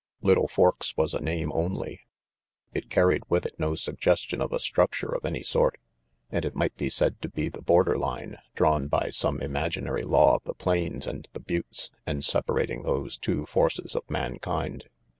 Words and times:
Little 0.23 0.47
Forks 0.47 0.97
was 0.97 1.13
a 1.13 1.21
name 1.21 1.51
only. 1.51 1.99
It 2.73 2.89
carried 2.89 3.21
with 3.29 3.45
it 3.45 3.59
no 3.59 3.75
suggestion 3.75 4.41
of 4.41 4.51
a 4.51 4.57
structure 4.57 5.13
of 5.13 5.23
any 5.25 5.43
sort, 5.43 5.77
and 6.31 6.43
it 6.43 6.55
might 6.55 6.75
be 6.75 6.89
said 6.89 7.21
to 7.21 7.29
be 7.29 7.49
the 7.49 7.61
border 7.61 7.99
line, 7.99 8.37
drawn 8.55 8.87
by 8.87 9.11
some 9.11 9.39
imaginary 9.41 10.01
law 10.01 10.33
of 10.37 10.41
the 10.41 10.55
plains 10.55 11.05
and 11.05 11.27
the 11.33 11.39
buttes 11.39 11.91
and 12.07 12.25
separating 12.25 12.81
those 12.81 13.15
two 13.15 13.45
forces 13.45 13.95
of 13.95 14.09
mankind. 14.09 14.85